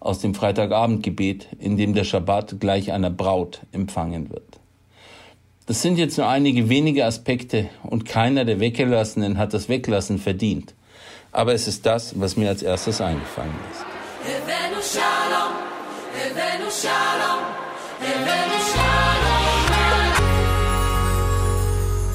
aus 0.00 0.20
dem 0.20 0.34
Freitagabendgebet, 0.34 1.48
in 1.58 1.76
dem 1.76 1.94
der 1.94 2.04
Schabbat 2.04 2.60
gleich 2.60 2.92
einer 2.92 3.10
Braut 3.10 3.60
empfangen 3.72 4.30
wird. 4.30 4.58
Das 5.66 5.82
sind 5.82 5.98
jetzt 5.98 6.16
nur 6.16 6.28
einige 6.28 6.68
wenige 6.70 7.04
Aspekte 7.04 7.68
und 7.82 8.06
keiner 8.06 8.44
der 8.44 8.58
Weggelassenen 8.58 9.36
hat 9.36 9.52
das 9.52 9.68
Weglassen 9.68 10.18
verdient. 10.18 10.74
Aber 11.30 11.52
es 11.52 11.68
ist 11.68 11.84
das, 11.84 12.18
was 12.18 12.36
mir 12.36 12.48
als 12.48 12.62
erstes 12.62 13.00
eingefallen 13.02 13.52
ist. 13.70 13.84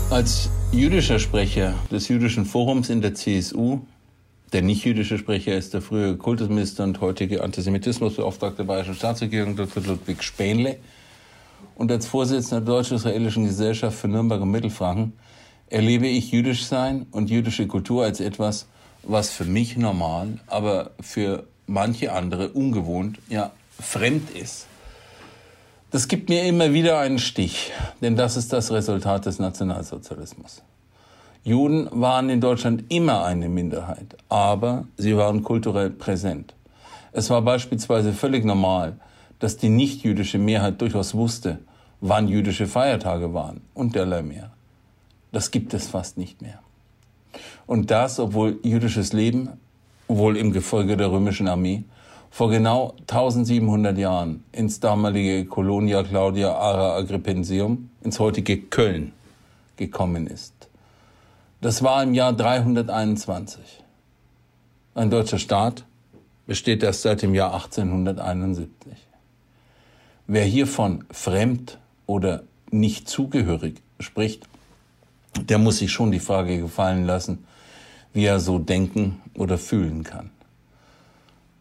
Als 0.10 0.50
jüdischer 0.72 1.20
Sprecher 1.20 1.76
des 1.92 2.08
jüdischen 2.08 2.46
Forums 2.46 2.90
in 2.90 3.02
der 3.02 3.14
CSU, 3.14 3.82
der 4.54 4.62
nicht 4.62 4.86
jüdische 4.86 5.18
Sprecher 5.18 5.56
ist 5.56 5.74
der 5.74 5.82
frühere 5.82 6.16
Kultusminister 6.16 6.84
und 6.84 7.02
heutige 7.02 7.44
Antisemitismusbeauftragte 7.44 8.58
der 8.58 8.64
Bayerischen 8.66 8.94
Staatsregierung 8.94 9.56
Dr. 9.56 9.82
Ludwig 9.84 10.24
Spähnle 10.24 10.78
und 11.76 11.92
als 11.92 12.06
Vorsitzender 12.06 12.64
der 12.64 12.76
Deutsch-Israelischen 12.76 13.46
Gesellschaft 13.46 13.98
für 13.98 14.08
Nürnberg 14.08 14.42
und 14.42 14.52
Mittelfranken 14.52 15.14
erlebe 15.68 16.08
ich 16.08 16.32
jüdisch 16.32 16.66
sein 16.66 17.08
und 17.10 17.32
jüdische 17.32 17.66
Kultur 17.66 18.04
als 18.04 18.20
etwas, 18.20 18.68
was 19.02 19.32
für 19.32 19.46
mich 19.46 19.76
normal, 19.76 20.40
aber 20.46 20.92
für 21.02 21.48
manche 21.66 22.14
andere 22.14 22.50
ungewohnt, 22.50 23.18
ja 23.30 23.52
fremd 23.80 24.30
ist. 24.32 24.68
Das 25.90 26.08
gibt 26.08 26.30
mir 26.30 26.44
immer 26.44 26.74
wieder 26.74 27.00
einen 27.00 27.18
Stich, 27.18 27.72
denn 28.02 28.16
das 28.16 28.38
ist 28.38 28.54
das 28.54 28.72
Resultat 28.72 29.26
des 29.26 29.40
Nationalsozialismus. 29.40 30.62
Juden 31.46 31.90
waren 31.92 32.30
in 32.30 32.40
Deutschland 32.40 32.86
immer 32.88 33.26
eine 33.26 33.50
Minderheit, 33.50 34.16
aber 34.30 34.86
sie 34.96 35.18
waren 35.18 35.44
kulturell 35.44 35.90
präsent. 35.90 36.54
Es 37.12 37.30
war 37.30 37.42
beispielsweise 37.42 38.14
völlig 38.14 38.46
normal, 38.46 38.98
dass 39.40 39.58
die 39.58 39.68
nichtjüdische 39.68 40.38
Mehrheit 40.38 40.80
durchaus 40.80 41.14
wusste, 41.14 41.60
wann 42.00 42.30
jüdische 42.30 42.66
Feiertage 42.66 43.34
waren 43.34 43.60
und 43.74 43.94
derlei 43.94 44.22
mehr. 44.22 44.52
Das 45.34 45.52
gibt 45.52 45.74
es 45.74 45.88
fast 45.88 46.18
nicht 46.18 46.42
mehr. 46.42 46.60
Und 47.68 47.92
das, 47.92 48.20
obwohl 48.20 48.60
jüdisches 48.64 49.12
Leben, 49.12 49.50
wohl 50.08 50.38
im 50.38 50.54
Gefolge 50.54 50.96
der 50.96 51.12
römischen 51.12 51.50
Armee, 51.50 51.84
vor 52.32 52.50
genau 52.52 52.96
1700 53.02 53.98
Jahren 53.98 54.46
ins 54.54 54.80
damalige 54.80 55.46
Colonia 55.46 56.04
Claudia 56.04 56.54
Ara 56.54 56.96
Agrippensium, 56.96 57.90
ins 58.02 58.20
heutige 58.20 58.58
Köln, 58.62 59.12
gekommen 59.76 60.28
ist. 60.28 60.53
Das 61.64 61.82
war 61.82 62.04
im 62.04 62.14
Jahr 62.14 62.34
321. 62.34 63.62
Ein 64.96 65.10
deutscher 65.10 65.40
Staat 65.40 65.86
besteht 66.46 66.84
erst 66.84 67.04
seit 67.04 67.22
dem 67.22 67.34
Jahr 67.34 67.54
1871. 67.54 68.68
Wer 70.28 70.44
hier 70.44 70.68
von 70.68 71.06
fremd 71.10 71.78
oder 72.06 72.44
nicht 72.70 73.08
zugehörig 73.08 73.82
spricht, 74.02 74.44
der 75.40 75.58
muss 75.58 75.78
sich 75.78 75.90
schon 75.90 76.12
die 76.12 76.20
Frage 76.20 76.60
gefallen 76.60 77.06
lassen, 77.06 77.46
wie 78.12 78.26
er 78.26 78.42
so 78.42 78.60
denken 78.60 79.22
oder 79.34 79.58
fühlen 79.58 80.04
kann. 80.04 80.32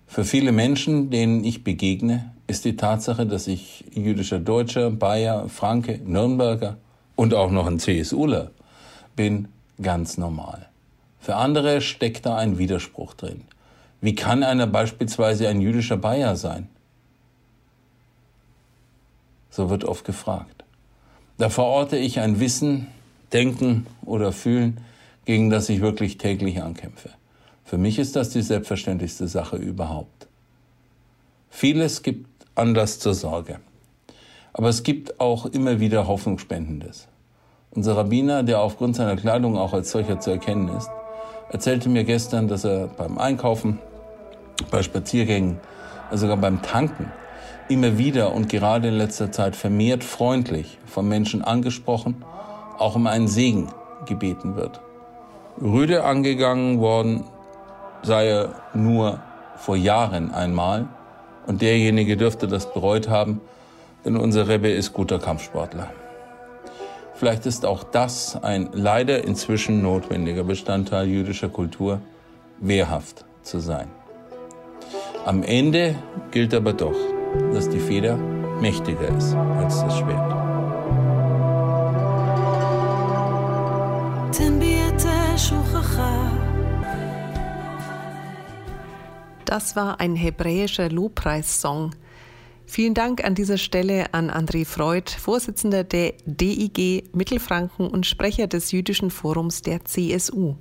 Für 0.09 0.25
viele 0.25 0.51
Menschen, 0.51 1.11
denen 1.11 1.45
ich 1.45 1.63
begegne, 1.63 2.33
ist 2.49 2.65
die 2.65 2.75
Tatsache, 2.75 3.25
dass 3.25 3.47
ich 3.47 3.85
jüdischer 3.95 4.41
Deutscher, 4.41 4.91
Bayer, 4.91 5.49
Franke, 5.49 6.01
Nürnberger 6.05 6.79
und 7.15 7.35
auch 7.35 7.53
noch 7.53 7.69
ein 7.69 7.79
CSUler 7.79 8.51
bin, 9.15 9.47
ganz 9.83 10.19
normal. 10.19 10.69
Für 11.21 11.37
andere 11.37 11.81
steckt 11.81 12.27
da 12.27 12.37
ein 12.37 12.59
Widerspruch 12.59 13.15
drin. 13.15 13.43
Wie 14.01 14.15
kann 14.15 14.43
einer 14.43 14.67
beispielsweise 14.67 15.49
ein 15.49 15.61
jüdischer 15.61 15.97
Bayer 15.97 16.37
sein? 16.37 16.69
So 19.51 19.71
wird 19.71 19.85
oft 19.85 20.05
gefragt. 20.05 20.65
Da 21.39 21.49
verorte 21.49 21.97
ich 21.97 22.19
ein 22.21 22.41
Wissen, 22.41 22.89
Denken 23.33 23.87
oder 24.05 24.33
Fühlen, 24.33 24.81
gegen 25.25 25.51
das 25.51 25.69
ich 25.69 25.81
wirklich 25.81 26.19
täglich 26.19 26.63
ankämpfe. 26.63 27.11
Für 27.65 27.79
mich 27.79 27.99
ist 27.99 28.17
das 28.17 28.31
die 28.31 28.43
selbstverständlichste 28.43 29.29
Sache 29.29 29.57
überhaupt. 29.57 30.27
Vieles 31.51 32.03
gibt 32.03 32.27
Anlass 32.55 32.99
zur 32.99 33.15
Sorge. 33.15 33.61
Aber 34.53 34.69
es 34.69 34.83
gibt 34.83 35.21
auch 35.21 35.47
immer 35.47 35.81
wieder 35.81 36.07
Hoffnungsspendendes. 36.07 37.09
Unser 37.75 37.97
Rabbiner, 37.97 38.43
der 38.43 38.61
aufgrund 38.61 38.97
seiner 38.97 39.17
Kleidung 39.17 39.57
auch 39.57 39.73
als 39.73 39.91
solcher 39.91 40.21
zu 40.21 40.31
erkennen 40.31 40.69
ist, 40.77 40.91
erzählte 41.49 41.89
mir 41.89 42.05
gestern, 42.05 42.47
dass 42.47 42.65
er 42.65 42.89
beim 42.89 43.17
Einkaufen, 43.17 43.79
bei 44.71 44.83
Spaziergängen, 44.83 45.59
sogar 46.13 46.37
beim 46.37 46.61
Tanken 46.61 47.11
immer 47.71 47.97
wieder 47.97 48.35
und 48.35 48.51
gerade 48.51 48.89
in 48.89 48.95
letzter 48.95 49.33
Zeit 49.33 49.57
vermehrt 49.57 50.05
freundlich 50.05 50.79
von 50.85 51.09
Menschen 51.09 51.43
angesprochen, 51.43 52.23
auch 52.77 52.95
um 52.95 53.07
einen 53.07 53.29
Segen 53.29 53.69
gebeten 54.07 54.55
wird. 54.55 54.83
Rüde 55.59 56.05
angegangen 56.05 56.79
worden 56.79 57.25
sei 58.03 58.29
er 58.29 58.55
nur 58.75 59.21
vor 59.57 59.77
Jahren 59.77 60.31
einmal 60.31 60.89
und 61.47 61.63
derjenige 61.63 62.19
dürfte 62.19 62.49
das 62.49 62.71
bereut 62.71 63.09
haben, 63.09 63.41
denn 64.05 64.19
unser 64.19 64.49
Rebbe 64.49 64.69
ist 64.69 64.93
guter 64.93 65.19
Kampfsportler. 65.19 65.89
Vielleicht 67.23 67.47
ist 67.47 67.65
auch 67.65 67.85
das 67.85 68.37
ein 68.43 68.71
leider 68.73 69.23
inzwischen 69.23 69.81
notwendiger 69.81 70.43
Bestandteil 70.43 71.07
jüdischer 71.07 71.49
Kultur, 71.49 72.01
wehrhaft 72.59 73.25
zu 73.43 73.61
sein. 73.61 73.87
Am 75.25 75.45
Ende 75.45 75.95
gilt 76.33 76.53
aber 76.53 76.73
doch, 76.73 76.97
dass 77.53 77.69
die 77.69 77.79
Feder 77.79 78.17
mächtiger 78.61 79.17
ist 79.17 79.37
als 79.37 79.83
das 79.83 79.99
Schwert. 79.99 80.33
Das 89.45 89.77
war 89.77 90.01
ein 90.01 90.17
hebräischer 90.17 90.91
Lobpreissong. 90.91 91.93
Vielen 92.73 92.95
Dank 92.95 93.23
an 93.23 93.35
dieser 93.35 93.59
Stelle 93.59 94.15
an 94.15 94.31
André 94.31 94.65
Freud, 94.65 95.11
Vorsitzender 95.11 95.85
der 95.85 96.15
DIG 96.25 97.05
Mittelfranken 97.13 97.87
und 97.87 98.07
Sprecher 98.07 98.47
des 98.47 98.73
Jüdischen 98.73 99.11
Forums 99.11 99.61
der 99.61 99.85
CSU. 99.85 100.55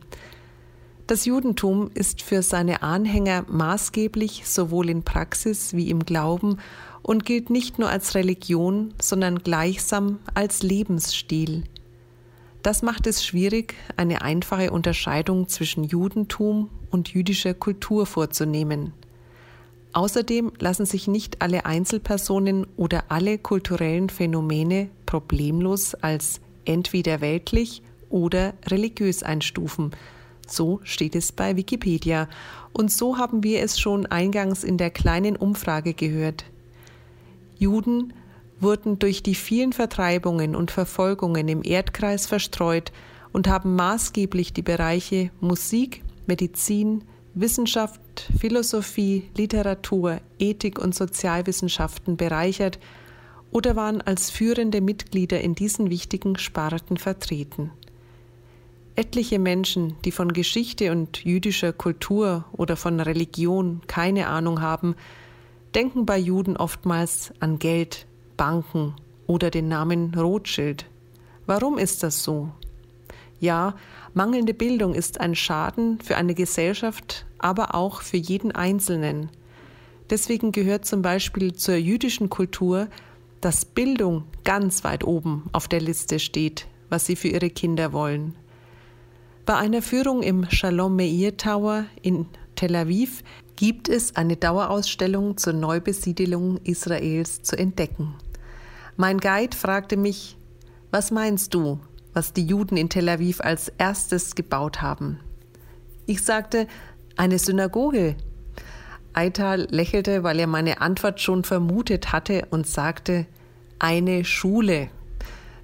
Das 1.07 1.23
Judentum 1.23 1.89
ist 1.93 2.21
für 2.21 2.41
seine 2.41 2.83
Anhänger 2.83 3.45
maßgeblich 3.47 4.45
sowohl 4.45 4.89
in 4.89 5.03
Praxis 5.03 5.73
wie 5.73 5.89
im 5.89 6.03
Glauben 6.03 6.57
und 7.01 7.23
gilt 7.23 7.49
nicht 7.49 7.79
nur 7.79 7.87
als 7.87 8.13
Religion, 8.13 8.93
sondern 9.01 9.39
gleichsam 9.39 10.19
als 10.33 10.63
Lebensstil. 10.63 11.63
Das 12.61 12.81
macht 12.81 13.07
es 13.07 13.25
schwierig, 13.25 13.75
eine 13.95 14.21
einfache 14.21 14.71
Unterscheidung 14.71 15.47
zwischen 15.47 15.85
Judentum 15.85 16.71
und 16.89 17.07
jüdischer 17.07 17.53
Kultur 17.53 18.05
vorzunehmen. 18.05 18.91
Außerdem 19.93 20.53
lassen 20.59 20.85
sich 20.85 21.07
nicht 21.07 21.41
alle 21.41 21.65
Einzelpersonen 21.65 22.65
oder 22.77 23.05
alle 23.09 23.37
kulturellen 23.37 24.09
Phänomene 24.09 24.89
problemlos 25.05 25.95
als 25.95 26.39
entweder 26.63 27.19
weltlich 27.19 27.81
oder 28.09 28.53
religiös 28.67 29.23
einstufen. 29.23 29.91
So 30.47 30.79
steht 30.83 31.15
es 31.15 31.31
bei 31.31 31.55
Wikipedia. 31.55 32.29
Und 32.73 32.91
so 32.91 33.17
haben 33.17 33.43
wir 33.43 33.61
es 33.61 33.79
schon 33.79 34.05
eingangs 34.05 34.63
in 34.63 34.77
der 34.77 34.91
kleinen 34.91 35.35
Umfrage 35.35 35.93
gehört. 35.93 36.45
Juden 37.57 38.13
wurden 38.59 38.99
durch 38.99 39.23
die 39.23 39.35
vielen 39.35 39.73
Vertreibungen 39.73 40.55
und 40.55 40.71
Verfolgungen 40.71 41.47
im 41.47 41.63
Erdkreis 41.63 42.27
verstreut 42.27 42.91
und 43.33 43.47
haben 43.47 43.75
maßgeblich 43.75 44.53
die 44.53 44.61
Bereiche 44.61 45.31
Musik, 45.39 46.03
Medizin, 46.27 47.03
Wissenschaft, 47.33 48.01
Philosophie, 48.37 49.29
Literatur, 49.37 50.19
Ethik 50.37 50.79
und 50.79 50.93
Sozialwissenschaften 50.93 52.17
bereichert 52.17 52.79
oder 53.51 53.75
waren 53.75 54.01
als 54.01 54.29
führende 54.29 54.81
Mitglieder 54.81 55.39
in 55.41 55.55
diesen 55.55 55.89
wichtigen 55.89 56.37
Sparten 56.37 56.97
vertreten. 56.97 57.71
Etliche 58.95 59.39
Menschen, 59.39 59.95
die 60.03 60.11
von 60.11 60.33
Geschichte 60.33 60.91
und 60.91 61.23
jüdischer 61.23 61.71
Kultur 61.71 62.45
oder 62.51 62.75
von 62.75 62.99
Religion 62.99 63.81
keine 63.87 64.27
Ahnung 64.27 64.61
haben, 64.61 64.95
denken 65.73 66.05
bei 66.05 66.17
Juden 66.17 66.57
oftmals 66.57 67.31
an 67.39 67.59
Geld, 67.59 68.05
Banken 68.35 68.93
oder 69.27 69.49
den 69.49 69.69
Namen 69.69 70.13
Rothschild. 70.13 70.85
Warum 71.45 71.77
ist 71.77 72.03
das 72.03 72.23
so? 72.23 72.51
Ja, 73.41 73.75
mangelnde 74.13 74.53
Bildung 74.53 74.93
ist 74.93 75.19
ein 75.19 75.33
Schaden 75.33 75.99
für 75.99 76.15
eine 76.15 76.35
Gesellschaft, 76.35 77.25
aber 77.39 77.73
auch 77.73 78.03
für 78.03 78.17
jeden 78.17 78.51
Einzelnen. 78.51 79.29
Deswegen 80.11 80.51
gehört 80.51 80.85
zum 80.85 81.01
Beispiel 81.01 81.53
zur 81.53 81.73
jüdischen 81.75 82.29
Kultur, 82.29 82.87
dass 83.41 83.65
Bildung 83.65 84.25
ganz 84.43 84.83
weit 84.83 85.03
oben 85.03 85.49
auf 85.53 85.67
der 85.67 85.81
Liste 85.81 86.19
steht, 86.19 86.67
was 86.89 87.07
sie 87.07 87.15
für 87.15 87.29
ihre 87.29 87.49
Kinder 87.49 87.93
wollen. 87.93 88.35
Bei 89.47 89.55
einer 89.55 89.81
Führung 89.81 90.21
im 90.21 90.47
Shalom 90.51 90.95
Meir 90.95 91.35
Tower 91.35 91.85
in 92.03 92.27
Tel 92.55 92.75
Aviv 92.75 93.23
gibt 93.55 93.89
es 93.89 94.15
eine 94.15 94.37
Dauerausstellung 94.37 95.37
zur 95.37 95.53
Neubesiedelung 95.53 96.59
Israels 96.63 97.41
zu 97.41 97.57
entdecken. 97.57 98.13
Mein 98.97 99.17
Guide 99.17 99.57
fragte 99.57 99.97
mich, 99.97 100.37
was 100.91 101.09
meinst 101.09 101.55
du, 101.55 101.79
was 102.13 102.33
die 102.33 102.45
Juden 102.45 102.77
in 102.77 102.89
Tel 102.89 103.09
Aviv 103.09 103.41
als 103.41 103.69
erstes 103.77 104.35
gebaut 104.35 104.81
haben. 104.81 105.19
Ich 106.05 106.23
sagte, 106.23 106.67
eine 107.15 107.39
Synagoge. 107.39 108.15
Eital 109.13 109.67
lächelte, 109.69 110.23
weil 110.23 110.39
er 110.39 110.47
meine 110.47 110.81
Antwort 110.81 111.19
schon 111.19 111.43
vermutet 111.43 112.11
hatte 112.11 112.47
und 112.49 112.67
sagte, 112.67 113.27
eine 113.79 114.23
Schule. 114.25 114.89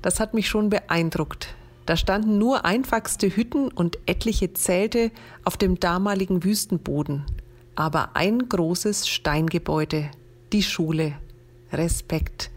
Das 0.02 0.20
hat 0.20 0.34
mich 0.34 0.48
schon 0.48 0.70
beeindruckt. 0.70 1.56
Da 1.86 1.96
standen 1.96 2.38
nur 2.38 2.66
einfachste 2.66 3.34
Hütten 3.34 3.70
und 3.72 3.98
etliche 4.06 4.54
Zelte 4.54 5.12
auf 5.46 5.56
dem 5.56 5.80
damaligen 5.80 6.44
Wüstenboden. 6.44 7.26
Aber 7.76 8.16
ein 8.16 8.50
großes 8.50 9.08
Steingebäude, 9.08 10.10
die 10.52 10.64
Schule. 10.64 11.14
Respekt. 11.72 12.52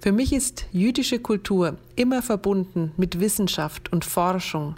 Für 0.00 0.12
mich 0.12 0.32
ist 0.32 0.66
jüdische 0.72 1.18
Kultur 1.18 1.78
immer 1.96 2.22
verbunden 2.22 2.92
mit 2.96 3.18
Wissenschaft 3.20 3.92
und 3.92 4.04
Forschung, 4.04 4.76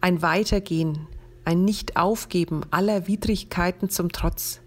ein 0.00 0.22
Weitergehen, 0.22 1.06
ein 1.44 1.64
Nicht-Aufgeben 1.64 2.62
aller 2.70 3.06
Widrigkeiten 3.06 3.88
zum 3.88 4.10
Trotz. 4.12 4.60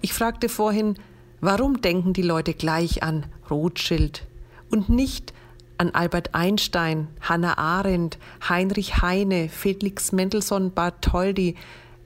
Ich 0.00 0.14
fragte 0.14 0.48
vorhin, 0.48 0.94
warum 1.40 1.80
denken 1.80 2.12
die 2.12 2.22
Leute 2.22 2.54
gleich 2.54 3.02
an 3.02 3.26
Rothschild 3.50 4.26
und 4.70 4.88
nicht 4.88 5.32
an 5.76 5.90
Albert 5.90 6.34
Einstein, 6.34 7.08
Hannah 7.20 7.58
Arendt, 7.58 8.18
Heinrich 8.48 9.00
Heine, 9.02 9.48
Felix 9.48 10.10
Mendelssohn 10.12 10.72
Bartholdy, 10.72 11.54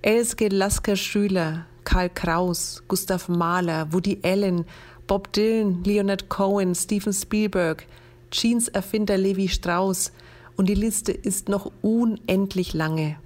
Elske 0.02 0.48
Lasker-Schüler, 0.48 1.66
Karl 1.84 2.10
Kraus, 2.10 2.82
Gustav 2.88 3.28
Mahler, 3.28 3.92
Woody 3.92 4.20
Allen, 4.22 4.66
Bob 5.06 5.32
Dylan, 5.32 5.82
Leonard 5.84 6.28
Cohen, 6.28 6.74
Steven 6.74 7.12
Spielberg, 7.12 7.86
Jeans 8.30 8.68
Erfinder 8.68 9.18
Levi 9.18 9.48
Strauss 9.48 10.12
und 10.56 10.68
die 10.68 10.74
Liste 10.74 11.12
ist 11.12 11.48
noch 11.48 11.70
unendlich 11.82 12.72
lange. 12.72 13.16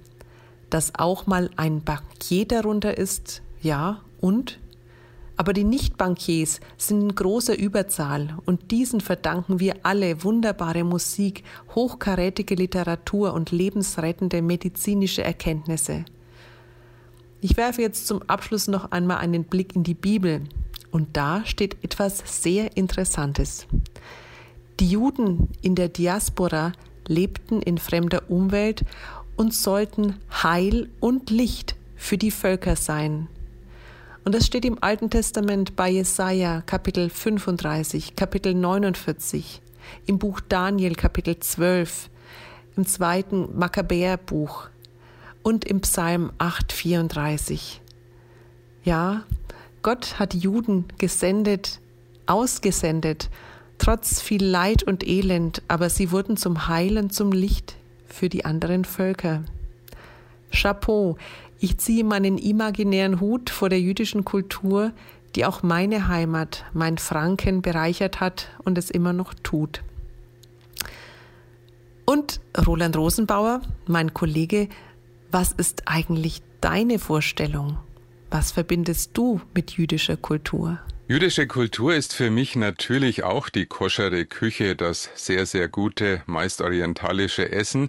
Dass 0.69 0.95
auch 0.95 1.27
mal 1.27 1.49
ein 1.55 1.83
Bankier 1.83 2.45
darunter 2.45 2.97
ist, 2.97 3.41
ja, 3.61 4.01
und? 4.19 4.59
Aber 5.37 5.53
die 5.53 5.63
Nicht-Bankiers 5.63 6.59
sind 6.77 7.01
in 7.01 7.15
großer 7.15 7.57
Überzahl 7.57 8.37
und 8.45 8.71
diesen 8.71 9.01
verdanken 9.01 9.59
wir 9.59 9.75
alle 9.83 10.23
wunderbare 10.23 10.83
Musik, 10.83 11.43
hochkarätige 11.75 12.55
Literatur 12.55 13.33
und 13.33 13.51
lebensrettende 13.51 14.41
medizinische 14.41 15.23
Erkenntnisse. 15.23 16.05
Ich 17.39 17.55
werfe 17.55 17.83
jetzt 17.83 18.07
zum 18.07 18.23
Abschluss 18.23 18.67
noch 18.67 18.91
einmal 18.91 19.17
einen 19.17 19.43
Blick 19.43 19.75
in 19.75 19.83
die 19.83 19.93
Bibel, 19.93 20.41
und 20.91 21.15
da 21.17 21.45
steht 21.45 21.83
etwas 21.83 22.23
sehr 22.25 22.75
Interessantes. 22.77 23.67
Die 24.79 24.89
Juden 24.89 25.49
in 25.61 25.75
der 25.75 25.89
Diaspora 25.89 26.71
lebten 27.07 27.61
in 27.61 27.77
fremder 27.77 28.29
Umwelt 28.29 28.83
und 29.35 29.53
sollten 29.53 30.15
Heil 30.43 30.89
und 30.99 31.29
Licht 31.29 31.75
für 31.95 32.17
die 32.17 32.31
Völker 32.31 32.75
sein. 32.75 33.27
Und 34.23 34.35
das 34.35 34.45
steht 34.45 34.65
im 34.65 34.83
Alten 34.83 35.09
Testament 35.09 35.75
bei 35.75 35.89
Jesaja 35.89 36.61
Kapitel 36.61 37.09
35, 37.09 38.15
Kapitel 38.15 38.53
49, 38.53 39.61
im 40.05 40.19
Buch 40.19 40.41
Daniel 40.41 40.95
Kapitel 40.95 41.39
12, 41.39 42.09
im 42.75 42.85
zweiten 42.85 43.57
Makkabäerbuch 43.57 44.67
und 45.43 45.63
im 45.63 45.79
Psalm 45.81 46.33
8, 46.39 46.73
34. 46.73 47.81
Ja, 48.83 49.23
Gott 49.87 50.19
hat 50.19 50.33
Juden 50.33 50.83
gesendet, 50.97 51.79
ausgesendet, 52.25 53.29
trotz 53.77 54.19
viel 54.19 54.43
Leid 54.43 54.83
und 54.83 55.07
Elend, 55.07 55.61
aber 55.69 55.89
sie 55.89 56.11
wurden 56.11 56.35
zum 56.35 56.67
Heilen, 56.67 57.09
zum 57.09 57.31
Licht 57.31 57.77
für 58.05 58.27
die 58.27 58.43
anderen 58.43 58.83
Völker. 58.83 59.45
Chapeau, 60.51 61.15
ich 61.61 61.77
ziehe 61.77 62.03
meinen 62.03 62.37
imaginären 62.37 63.21
Hut 63.21 63.49
vor 63.49 63.69
der 63.69 63.79
jüdischen 63.79 64.25
Kultur, 64.25 64.91
die 65.37 65.45
auch 65.45 65.63
meine 65.63 66.09
Heimat, 66.09 66.65
mein 66.73 66.97
Franken 66.97 67.61
bereichert 67.61 68.19
hat 68.19 68.49
und 68.65 68.77
es 68.77 68.89
immer 68.89 69.13
noch 69.13 69.33
tut. 69.35 69.83
Und 72.03 72.41
Roland 72.57 72.97
Rosenbauer, 72.97 73.61
mein 73.85 74.13
Kollege, 74.13 74.67
was 75.31 75.53
ist 75.53 75.83
eigentlich 75.85 76.41
deine 76.59 76.99
Vorstellung? 76.99 77.77
Was 78.29 78.51
verbindest 78.51 79.11
du 79.17 79.41
mit 79.53 79.71
jüdischer 79.71 80.17
Kultur? 80.17 80.79
Jüdische 81.07 81.47
Kultur 81.47 81.95
ist 81.95 82.13
für 82.13 82.29
mich 82.29 82.57
natürlich 82.57 83.23
auch 83.23 83.47
die 83.47 83.65
koschere 83.65 84.25
Küche, 84.25 84.75
das 84.75 85.09
sehr, 85.15 85.45
sehr 85.45 85.69
gute, 85.69 86.21
meist 86.25 86.59
orientalische 86.59 87.49
Essen. 87.49 87.87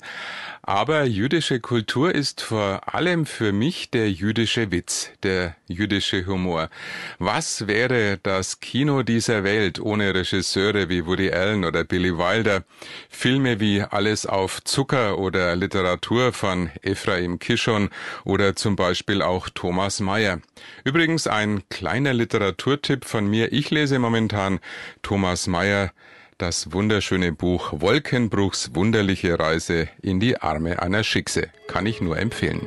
Aber 0.63 1.03
jüdische 1.03 1.59
Kultur 1.59 2.15
ist 2.15 2.41
vor 2.41 2.95
allem 2.95 3.27
für 3.27 3.51
mich 3.51 3.91
der 3.91 4.13
jüdische 4.13 4.71
Witz, 4.71 5.11
der 5.25 5.57
jüdische 5.69 6.27
Humor. 6.27 6.71
Was 7.19 7.67
wäre 7.67 8.19
das 8.23 8.61
Kino 8.61 9.03
dieser 9.03 9.45
Welt 9.45 9.79
ohne 9.81 10.15
Regisseure 10.15 10.89
wie 10.89 11.07
Woody 11.07 11.31
Allen 11.31 11.65
oder 11.65 11.85
Billy 11.85 12.17
Wilder? 12.17 12.65
Filme 13.09 13.61
wie 13.61 13.83
Alles 13.83 14.27
auf 14.27 14.63
Zucker 14.65 15.19
oder 15.19 15.55
Literatur 15.57 16.33
von 16.33 16.71
Ephraim 16.83 17.39
Kishon 17.39 17.91
oder 18.25 18.57
zum 18.57 18.77
Beispiel 18.77 19.23
auch 19.23 19.49
Thomas 19.49 20.01
Mayer. 20.01 20.41
Übrigens 20.85 21.27
ein 21.27 21.63
kleiner 21.69 22.15
Literaturtipp 22.15 23.05
von 23.05 23.29
mir. 23.29 23.53
Ich 23.53 23.71
lese 23.71 23.99
momentan 23.99 24.61
Thomas 25.03 25.47
Mayer 25.47 25.93
das 26.39 26.73
wunderschöne 26.73 27.33
Buch 27.33 27.73
Wolkenbruchs 27.81 28.75
wunderliche 28.75 29.39
Reise 29.39 29.89
in 30.01 30.21
die 30.21 30.41
Arme 30.41 30.81
einer 30.81 31.03
Schickse. 31.03 31.49
Kann 31.67 31.85
ich 31.87 32.01
nur 32.01 32.17
empfehlen. 32.17 32.61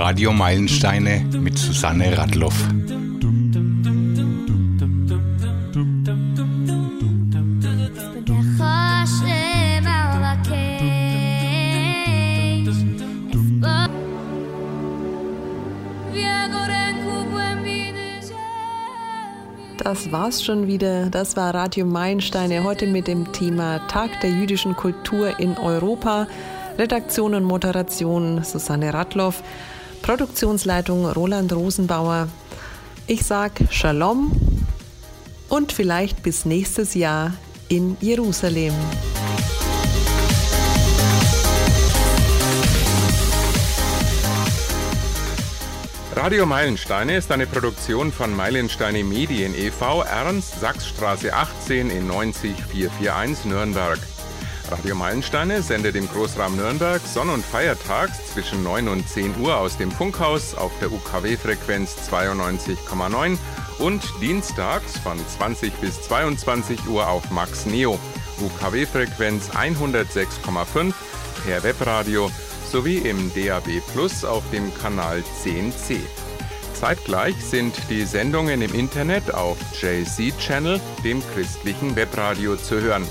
Radio 0.00 0.32
Meilensteine 0.32 1.26
mit 1.38 1.58
Susanne 1.58 2.16
Radloff. 2.16 2.54
Das 19.76 20.10
war's 20.10 20.42
schon 20.42 20.66
wieder. 20.66 21.10
Das 21.10 21.36
war 21.36 21.54
Radio 21.54 21.84
Meilensteine 21.84 22.64
heute 22.64 22.86
mit 22.86 23.06
dem 23.06 23.30
Thema 23.32 23.86
Tag 23.88 24.18
der 24.22 24.30
jüdischen 24.30 24.74
Kultur 24.74 25.38
in 25.38 25.58
Europa. 25.58 26.26
Redaktion 26.78 27.34
und 27.34 27.44
Moderation 27.44 28.42
Susanne 28.42 28.94
Radloff. 28.94 29.42
Produktionsleitung 30.02 31.06
Roland 31.06 31.52
Rosenbauer. 31.52 32.28
Ich 33.06 33.24
sag 33.24 33.52
Shalom 33.70 34.32
und 35.48 35.72
vielleicht 35.72 36.22
bis 36.22 36.44
nächstes 36.44 36.94
Jahr 36.94 37.34
in 37.68 37.96
Jerusalem. 38.00 38.74
Radio 46.16 46.44
Meilensteine 46.44 47.16
ist 47.16 47.32
eine 47.32 47.46
Produktion 47.46 48.12
von 48.12 48.36
Meilensteine 48.36 49.02
Medien 49.04 49.54
e.V. 49.54 50.02
Ernst 50.02 50.60
Sachsstraße 50.60 51.32
18 51.32 51.88
in 51.88 52.08
90441 52.08 53.46
Nürnberg. 53.46 53.98
Radio 54.70 54.94
Meilensteine 54.94 55.62
sendet 55.62 55.96
im 55.96 56.08
Großraum 56.08 56.56
Nürnberg 56.56 57.02
sonn- 57.04 57.30
und 57.30 57.44
feiertags 57.44 58.32
zwischen 58.32 58.62
9 58.62 58.86
und 58.88 59.08
10 59.08 59.40
Uhr 59.40 59.56
aus 59.56 59.76
dem 59.76 59.90
Funkhaus 59.90 60.54
auf 60.54 60.70
der 60.80 60.92
UKW-Frequenz 60.92 61.96
92,9 62.10 63.36
und 63.78 64.02
dienstags 64.20 64.98
von 64.98 65.18
20 65.18 65.72
bis 65.74 66.00
22 66.02 66.86
Uhr 66.86 67.08
auf 67.08 67.30
Max 67.30 67.66
Neo, 67.66 67.98
UKW-Frequenz 68.40 69.50
106,5 69.50 70.92
per 71.44 71.62
Webradio 71.64 72.30
sowie 72.70 72.98
im 72.98 73.32
DAB 73.34 73.82
Plus 73.92 74.24
auf 74.24 74.44
dem 74.52 74.72
Kanal 74.74 75.24
10C. 75.42 75.98
Zeitgleich 76.74 77.36
sind 77.44 77.74
die 77.90 78.04
Sendungen 78.04 78.62
im 78.62 78.72
Internet 78.72 79.34
auf 79.34 79.58
JC 79.80 80.32
Channel, 80.38 80.80
dem 81.02 81.22
christlichen 81.34 81.96
Webradio, 81.96 82.56
zu 82.56 82.80
hören. 82.80 83.06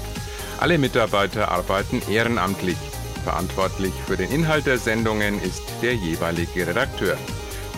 Alle 0.60 0.78
Mitarbeiter 0.78 1.50
arbeiten 1.50 2.02
ehrenamtlich. 2.12 2.78
Verantwortlich 3.24 3.94
für 4.06 4.18
den 4.18 4.30
Inhalt 4.30 4.66
der 4.66 4.78
Sendungen 4.78 5.42
ist 5.42 5.64
der 5.82 5.96
jeweilige 5.96 6.68
Redakteur. 6.68 7.16